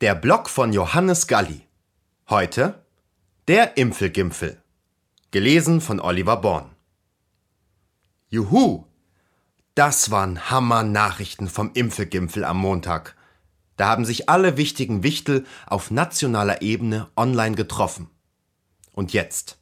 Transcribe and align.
Der 0.00 0.16
Blog 0.16 0.50
von 0.50 0.72
Johannes 0.72 1.28
Galli. 1.28 1.68
Heute 2.28 2.84
der 3.46 3.76
Impfelgimpfel. 3.76 4.60
Gelesen 5.30 5.80
von 5.80 6.00
Oliver 6.00 6.36
Born. 6.38 6.74
Juhu! 8.28 8.86
Das 9.76 10.10
waren 10.10 10.50
Hammer-Nachrichten 10.50 11.48
vom 11.48 11.70
Impfelgimpfel 11.74 12.44
am 12.44 12.58
Montag. 12.58 13.16
Da 13.76 13.86
haben 13.86 14.04
sich 14.04 14.28
alle 14.28 14.56
wichtigen 14.56 15.04
Wichtel 15.04 15.46
auf 15.64 15.92
nationaler 15.92 16.60
Ebene 16.60 17.08
online 17.16 17.54
getroffen. 17.54 18.10
Und 18.90 19.12
jetzt? 19.12 19.58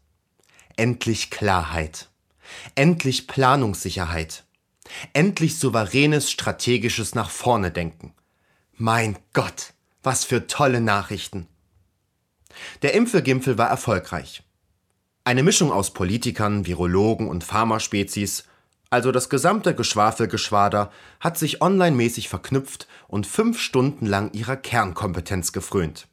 Endlich 0.76 1.30
Klarheit. 1.30 2.08
Endlich 2.74 3.26
Planungssicherheit. 3.26 4.44
Endlich 5.12 5.58
souveränes 5.58 6.30
strategisches 6.30 7.14
nach 7.14 7.28
vorne 7.28 7.70
denken. 7.70 8.14
Mein 8.72 9.18
Gott, 9.34 9.74
was 10.02 10.24
für 10.24 10.46
tolle 10.46 10.80
Nachrichten. 10.80 11.46
Der 12.82 12.94
Impfelgimpfel 12.94 13.58
war 13.58 13.68
erfolgreich. 13.68 14.42
Eine 15.24 15.42
Mischung 15.42 15.70
aus 15.70 15.92
Politikern, 15.92 16.66
Virologen 16.66 17.28
und 17.28 17.44
Pharmaspezies, 17.44 18.44
also 18.90 19.12
das 19.12 19.30
gesamte 19.30 19.74
Geschwafelgeschwader, 19.74 20.90
hat 21.20 21.38
sich 21.38 21.62
online-mäßig 21.62 22.28
verknüpft 22.28 22.88
und 23.08 23.26
fünf 23.26 23.60
Stunden 23.60 24.06
lang 24.06 24.32
ihrer 24.32 24.56
Kernkompetenz 24.56 25.52
gefrönt. 25.52 26.08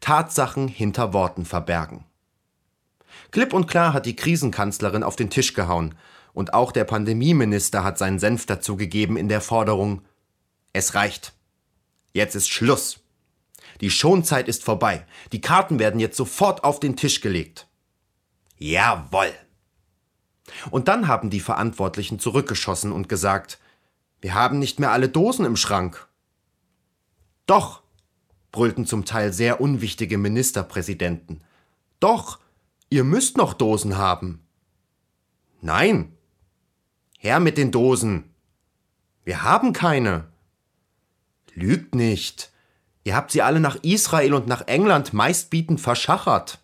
Tatsachen 0.00 0.68
hinter 0.68 1.12
Worten 1.12 1.44
verbergen. 1.44 2.04
Klipp 3.30 3.52
und 3.52 3.66
klar 3.66 3.92
hat 3.92 4.06
die 4.06 4.16
Krisenkanzlerin 4.16 5.02
auf 5.02 5.16
den 5.16 5.30
Tisch 5.30 5.54
gehauen 5.54 5.94
und 6.32 6.52
auch 6.52 6.72
der 6.72 6.84
Pandemieminister 6.84 7.82
hat 7.82 7.96
seinen 7.96 8.18
Senf 8.18 8.44
dazu 8.46 8.76
gegeben 8.76 9.16
in 9.16 9.28
der 9.28 9.40
Forderung, 9.40 10.02
es 10.72 10.94
reicht. 10.94 11.35
Jetzt 12.16 12.34
ist 12.34 12.48
Schluss. 12.48 13.00
Die 13.82 13.90
Schonzeit 13.90 14.48
ist 14.48 14.64
vorbei. 14.64 15.06
Die 15.32 15.42
Karten 15.42 15.78
werden 15.78 16.00
jetzt 16.00 16.16
sofort 16.16 16.64
auf 16.64 16.80
den 16.80 16.96
Tisch 16.96 17.20
gelegt. 17.20 17.68
Jawoll. 18.56 19.34
Und 20.70 20.88
dann 20.88 21.08
haben 21.08 21.28
die 21.28 21.40
Verantwortlichen 21.40 22.18
zurückgeschossen 22.18 22.90
und 22.90 23.10
gesagt, 23.10 23.58
wir 24.22 24.32
haben 24.32 24.58
nicht 24.58 24.80
mehr 24.80 24.92
alle 24.92 25.10
Dosen 25.10 25.44
im 25.44 25.56
Schrank. 25.56 26.08
Doch, 27.44 27.82
brüllten 28.50 28.86
zum 28.86 29.04
Teil 29.04 29.34
sehr 29.34 29.60
unwichtige 29.60 30.16
Ministerpräsidenten. 30.16 31.42
Doch, 32.00 32.38
ihr 32.88 33.04
müsst 33.04 33.36
noch 33.36 33.52
Dosen 33.52 33.98
haben. 33.98 34.40
Nein, 35.60 36.16
Her 37.18 37.40
mit 37.40 37.58
den 37.58 37.72
Dosen. 37.72 38.32
Wir 39.24 39.42
haben 39.42 39.74
keine. 39.74 40.28
Lügt 41.56 41.94
nicht. 41.94 42.52
Ihr 43.02 43.16
habt 43.16 43.32
sie 43.32 43.40
alle 43.40 43.60
nach 43.60 43.76
Israel 43.82 44.34
und 44.34 44.46
nach 44.46 44.68
England 44.68 45.14
meistbietend 45.14 45.80
verschachert. 45.80 46.58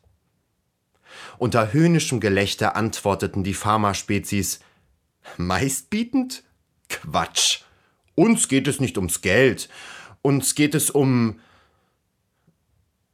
Unter 1.39 1.73
höhnischem 1.73 2.21
Gelächter 2.21 2.77
antworteten 2.77 3.43
die 3.43 3.55
Pharmaspezies 3.55 4.61
Meistbietend? 5.39 6.45
Quatsch. 6.89 7.63
Uns 8.15 8.48
geht 8.48 8.69
es 8.69 8.81
nicht 8.81 8.98
ums 8.98 9.23
Geld. 9.23 9.70
Uns 10.20 10.55
geht 10.55 10.75
es 10.75 10.91
um. 10.91 11.41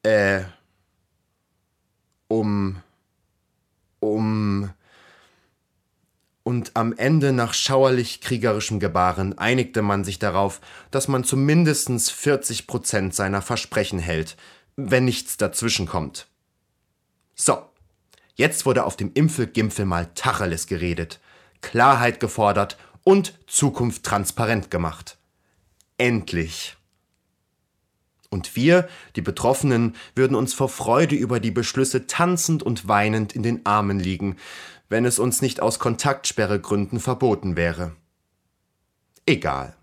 Äh. 0.02 0.42
Um. 2.26 2.82
Um 4.00 4.74
und 6.58 6.72
am 6.74 6.92
Ende 6.92 7.32
nach 7.32 7.54
schauerlich 7.54 8.20
kriegerischem 8.20 8.80
Gebaren 8.80 9.38
einigte 9.38 9.80
man 9.80 10.02
sich 10.02 10.18
darauf, 10.18 10.60
dass 10.90 11.06
man 11.06 11.22
zumindest 11.22 12.10
40 12.10 12.66
Prozent 12.66 13.14
seiner 13.14 13.42
Versprechen 13.42 14.00
hält, 14.00 14.36
wenn 14.74 15.04
nichts 15.04 15.36
dazwischenkommt. 15.36 16.26
So, 17.36 17.62
jetzt 18.34 18.66
wurde 18.66 18.84
auf 18.84 18.96
dem 18.96 19.12
Impfelgimpfel 19.14 19.84
mal 19.84 20.10
Tacheles 20.16 20.66
geredet, 20.66 21.20
Klarheit 21.60 22.18
gefordert 22.18 22.76
und 23.04 23.38
Zukunft 23.46 24.02
transparent 24.02 24.68
gemacht. 24.68 25.16
Endlich! 25.96 26.77
Und 28.30 28.56
wir, 28.56 28.88
die 29.16 29.22
Betroffenen, 29.22 29.96
würden 30.14 30.34
uns 30.34 30.52
vor 30.52 30.68
Freude 30.68 31.16
über 31.16 31.40
die 31.40 31.50
Beschlüsse 31.50 32.06
tanzend 32.06 32.62
und 32.62 32.86
weinend 32.86 33.34
in 33.34 33.42
den 33.42 33.64
Armen 33.64 33.98
liegen, 33.98 34.36
wenn 34.88 35.04
es 35.04 35.18
uns 35.18 35.42
nicht 35.42 35.60
aus 35.60 35.78
Kontaktsperregründen 35.78 37.00
verboten 37.00 37.56
wäre. 37.56 37.92
Egal. 39.26 39.76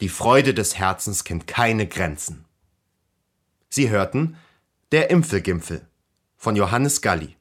Die 0.00 0.08
Freude 0.08 0.54
des 0.54 0.78
Herzens 0.78 1.24
kennt 1.24 1.46
keine 1.46 1.86
Grenzen. 1.86 2.44
Sie 3.68 3.90
hörten 3.90 4.36
Der 4.92 5.10
Impfelgimpfel 5.10 5.86
von 6.36 6.56
Johannes 6.56 7.00
Galli. 7.00 7.36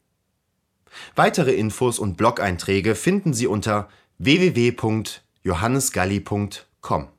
Weitere 1.16 1.53
Infos 1.53 2.00
und 2.00 2.17
Blog-Einträge 2.17 2.95
finden 2.95 3.34
Sie 3.34 3.47
unter 3.47 3.89
www.johannesgalli.com. 4.17 7.14